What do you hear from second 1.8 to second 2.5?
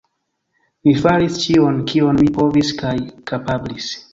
kion mi